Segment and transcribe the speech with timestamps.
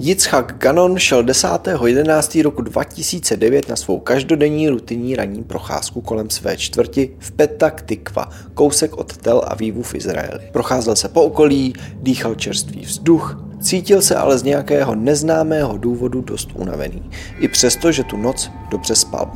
[0.00, 2.42] Yitzhak Ganon šel 10.11.
[2.42, 8.96] roku 2009 na svou každodenní rutinní ranní procházku kolem své čtvrti v Petak Tikva, kousek
[8.96, 10.40] od Tel Avivu v Izraeli.
[10.52, 16.48] Procházel se po okolí, dýchal čerstvý vzduch, cítil se ale z nějakého neznámého důvodu dost
[16.54, 19.32] unavený, i přesto, že tu noc dobře spal.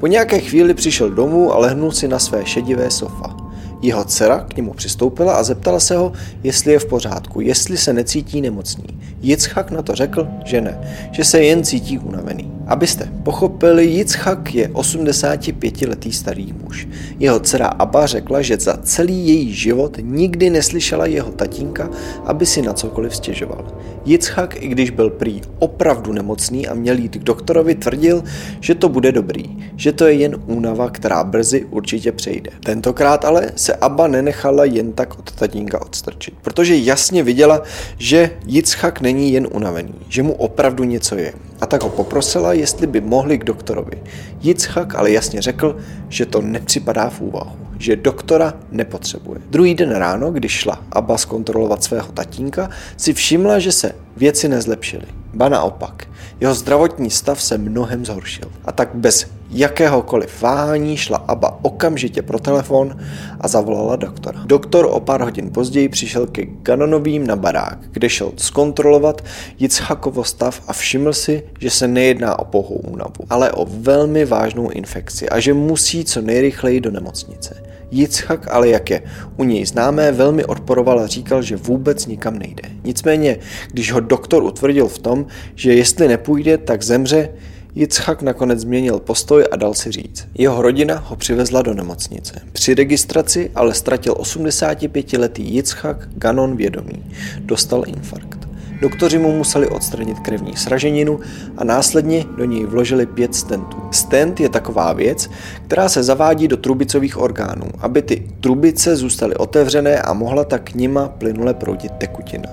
[0.00, 3.39] Po nějaké chvíli přišel domů a lehnul si na své šedivé sofa.
[3.82, 6.12] Jeho dcera k němu přistoupila a zeptala se ho,
[6.42, 8.84] jestli je v pořádku, jestli se necítí nemocný.
[9.20, 10.78] Jitzchak na to řekl, že ne,
[11.10, 12.49] že se jen cítí unavený.
[12.70, 16.88] Abyste pochopili, Jitzchak je 85-letý starý muž.
[17.18, 21.90] Jeho dcera Abba řekla, že za celý její život nikdy neslyšela jeho tatínka,
[22.24, 23.66] aby si na cokoliv stěžoval.
[24.04, 28.24] Jitzchak, i když byl prý opravdu nemocný a měl jít k doktorovi, tvrdil,
[28.60, 29.44] že to bude dobrý,
[29.76, 32.50] že to je jen únava, která brzy určitě přejde.
[32.64, 37.62] Tentokrát ale se Abba nenechala jen tak od tatínka odstrčit, protože jasně viděla,
[37.98, 41.32] že Jitzchak není jen unavený, že mu opravdu něco je.
[41.60, 44.02] A tak ho poprosila, jestli by mohli k doktorovi.
[44.40, 45.76] Jitzchak ale jasně řekl,
[46.08, 49.40] že to nepřipadá v úvahu že doktora nepotřebuje.
[49.50, 55.04] Druhý den ráno, když šla Abba zkontrolovat svého tatínka, si všimla, že se věci nezlepšily.
[55.34, 56.06] Ba naopak,
[56.40, 58.52] jeho zdravotní stav se mnohem zhoršil.
[58.64, 62.96] A tak bez jakéhokoliv váhání šla Aba okamžitě pro telefon
[63.40, 64.42] a zavolala doktora.
[64.46, 69.24] Doktor o pár hodin později přišel ke Ganonovým na barák, kde šel zkontrolovat
[69.58, 74.70] Jitzhakovo stav a všiml si, že se nejedná o pohou únavu, ale o velmi vážnou
[74.70, 77.69] infekci a že musí co nejrychleji do nemocnice.
[77.90, 79.02] Jitzchak ale jak je
[79.36, 82.62] u něj známé, velmi odporoval a říkal, že vůbec nikam nejde.
[82.84, 83.38] Nicméně,
[83.72, 87.28] když ho doktor utvrdil v tom, že jestli nepůjde, tak zemře,
[87.74, 90.28] Jitzchak nakonec změnil postoj a dal si říct.
[90.38, 92.40] Jeho rodina ho přivezla do nemocnice.
[92.52, 97.04] Při registraci ale ztratil 85-letý Jitzchak Ganon vědomí.
[97.38, 98.39] Dostal infarkt.
[98.80, 101.20] Doktoři mu museli odstranit krevní sraženinu
[101.56, 103.76] a následně do něj vložili pět stentů.
[103.90, 105.30] Stent je taková věc,
[105.66, 110.74] která se zavádí do trubicových orgánů, aby ty trubice zůstaly otevřené a mohla tak k
[110.74, 112.48] nima plynule proudit tekutina.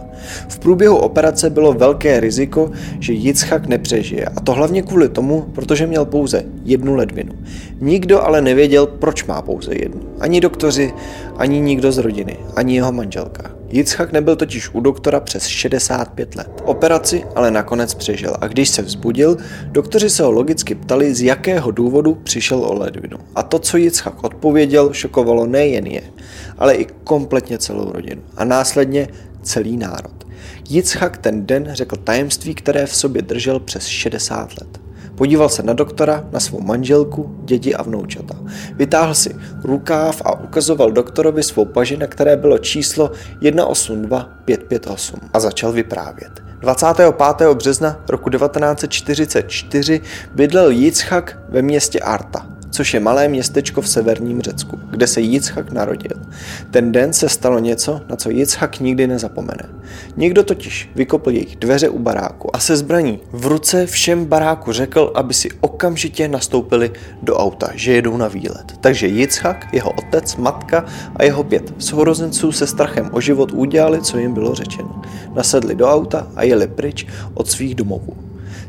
[0.50, 5.88] V průběhu operace bylo velké riziko, že Jitzchak nepřežije a to hlavně kvůli tomu, protože
[5.88, 7.34] měl pouze jednu ledvinu.
[7.82, 10.02] Nikdo ale nevěděl, proč má pouze jednu.
[10.20, 10.94] Ani doktoři,
[11.38, 13.57] ani nikdo z rodiny, ani jeho manželka.
[13.70, 16.62] Jitzchak nebyl totiž u doktora přes 65 let.
[16.64, 19.38] Operaci ale nakonec přežil a když se vzbudil,
[19.72, 23.18] doktoři se ho logicky ptali, z jakého důvodu přišel o ledvinu.
[23.36, 26.02] A to, co Jitzchak odpověděl, šokovalo nejen je,
[26.58, 28.22] ale i kompletně celou rodinu.
[28.38, 29.08] A následně
[29.42, 30.28] celý národ.
[30.70, 34.87] Jitzchak ten den řekl tajemství, které v sobě držel přes 60 let.
[35.18, 38.36] Podíval se na doktora, na svou manželku, děti a vnoučata.
[38.76, 45.72] Vytáhl si rukáv a ukazoval doktorovi svou paži, na které bylo číslo 182558 a začal
[45.72, 46.32] vyprávět.
[46.60, 47.14] 25.
[47.54, 50.02] března roku 1944
[50.36, 55.72] bydlel Jitzchak ve městě Arta což je malé městečko v severním Řecku, kde se Jitzchak
[55.72, 56.12] narodil.
[56.72, 59.70] Ten den se stalo něco, na co Jitzchak nikdy nezapomene.
[60.18, 65.12] Někdo totiž vykopl jejich dveře u baráku a se zbraní v ruce všem baráku řekl,
[65.16, 68.74] aby si okamžitě nastoupili do auta, že jedou na výlet.
[68.82, 70.86] Takže Jitzchak, jeho otec, matka
[71.16, 75.02] a jeho pět sourozenců se strachem o život udělali, co jim bylo řečeno.
[75.36, 78.27] Nasedli do auta a jeli pryč od svých domovů.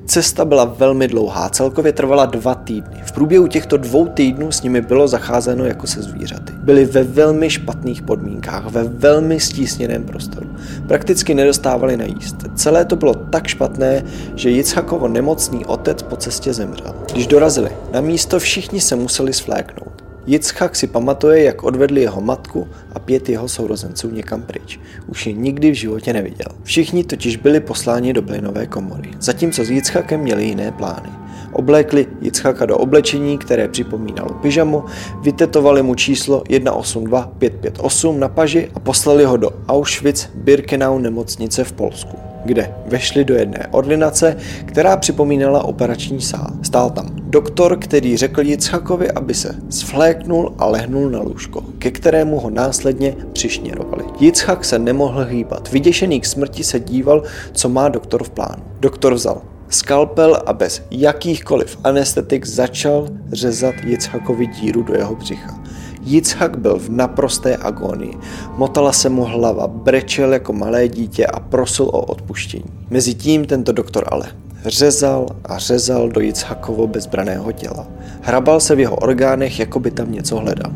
[0.08, 3.02] Cesta byla velmi dlouhá, celkově trvala dva týdny.
[3.04, 6.52] V průběhu těchto dvou týdnů s nimi bylo zacházeno jako se zvířaty.
[6.56, 10.46] Byli ve velmi špatných podmínkách, ve velmi stísněném prostoru.
[10.86, 12.36] Prakticky nedostávali na jíst.
[12.54, 14.04] Celé to bylo tak špatné,
[14.34, 16.94] že Jitzhakovo nemocný otec po cestě zemřel.
[17.12, 19.97] Když dorazili na místo, všichni se museli svléknout.
[20.28, 24.80] Jitzchak si pamatuje, jak odvedli jeho matku a pět jeho sourozenců někam pryč.
[25.06, 26.46] Už je nikdy v životě neviděl.
[26.62, 31.08] Všichni totiž byli posláni do plynové komory, zatímco s Jitzchakem měli jiné plány.
[31.52, 34.84] Oblékli Jitzchaka do oblečení, které připomínalo pyžamo,
[35.22, 42.74] vytetovali mu číslo 182558 na paži a poslali ho do Auschwitz-Birkenau nemocnice v Polsku kde
[42.86, 46.50] vešli do jedné ordinace, která připomínala operační sál.
[46.62, 52.40] Stál tam doktor, který řekl Jitzchakovi, aby se svléknul a lehnul na lůžko, ke kterému
[52.40, 54.04] ho následně přišněrovali.
[54.20, 55.72] Jitzchak se nemohl hýbat.
[55.72, 57.22] Vyděšený k smrti se díval,
[57.52, 58.62] co má doktor v plánu.
[58.80, 65.60] Doktor vzal Skalpel a bez jakýchkoliv anestetik začal řezat Jicchakovi díru do jeho břicha.
[66.02, 68.14] Jitzhak byl v naprosté agonii.
[68.56, 72.70] Motala se mu hlava, brečel jako malé dítě a prosil o odpuštění.
[72.90, 74.26] Mezitím tento doktor ale
[74.66, 77.86] řezal a řezal do Jitzhakovo bezbraného těla.
[78.22, 80.72] Hrabal se v jeho orgánech, jako by tam něco hledal.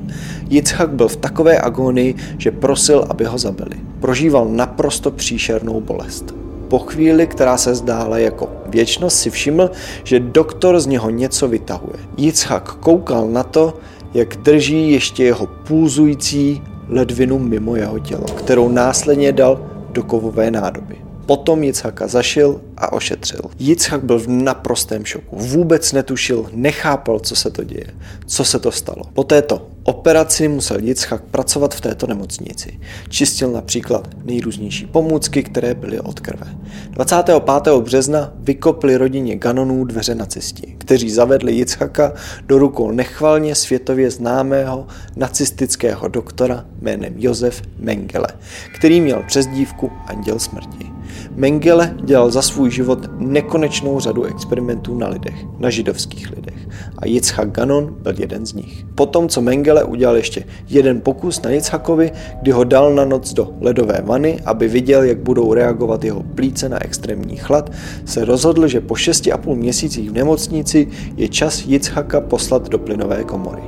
[0.48, 3.76] Jitzhak byl v takové agonii, že prosil, aby ho zabili.
[4.00, 6.34] Prožíval naprosto příšernou bolest.
[6.68, 9.70] Po chvíli, která se zdála jako věčnost, si všiml,
[10.04, 11.98] že doktor z něho něco vytahuje.
[12.16, 13.74] Jitzhak koukal na to,
[14.14, 19.60] jak drží ještě jeho pulzující ledvinu mimo jeho tělo, kterou následně dal
[19.90, 21.01] do kovové nádoby.
[21.26, 23.40] Potom Jitzhaka zašil a ošetřil.
[23.58, 25.36] Jitzhak byl v naprostém šoku.
[25.36, 27.86] Vůbec netušil, nechápal, co se to děje,
[28.26, 29.02] co se to stalo.
[29.12, 32.80] Po této operaci musel Jitzchak pracovat v této nemocnici.
[33.08, 36.46] Čistil například nejrůznější pomůcky, které byly od krve.
[36.90, 37.42] 25.
[37.80, 42.12] března vykopli rodině Ganonů dveře na cestě, kteří zavedli Jitzchaka
[42.46, 44.86] do rukou nechvalně světově známého
[45.16, 48.28] nacistického doktora jménem Josef Mengele,
[48.74, 51.01] který měl přezdívku Anděl smrti.
[51.34, 56.68] Mengele dělal za svůj život nekonečnou řadu experimentů na lidech, na židovských lidech
[56.98, 58.84] a Yitzhak Ganon byl jeden z nich.
[58.94, 62.12] Potom, co Mengele udělal ještě jeden pokus na Yitzhakovi,
[62.42, 66.68] kdy ho dal na noc do ledové vany, aby viděl, jak budou reagovat jeho plíce
[66.68, 67.72] na extrémní chlad,
[68.04, 73.62] se rozhodl, že po 6,5 měsících v nemocnici je čas Yitzhaka poslat do plynové komory.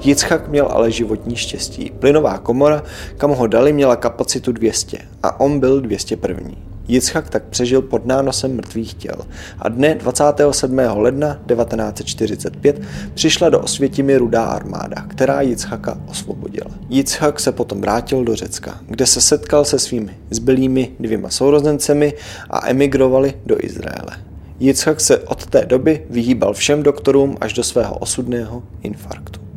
[0.00, 1.92] Jitzchak měl ale životní štěstí.
[1.98, 2.82] Plynová komora,
[3.16, 6.50] kam ho dali, měla kapacitu 200 a on byl 201.
[6.88, 9.16] Jitzchak tak přežil pod nánosem mrtvých těl
[9.58, 10.78] a dne 27.
[10.78, 12.80] ledna 1945
[13.14, 16.70] přišla do Osvětimi rudá armáda, která Jitzchaka osvobodila.
[16.88, 22.12] Jitzchak se potom vrátil do Řecka, kde se setkal se svými zbylými dvěma sourozencemi
[22.50, 24.16] a emigrovali do Izraele.
[24.60, 29.47] Jitzchak se od té doby vyhýbal všem doktorům až do svého osudného infarktu.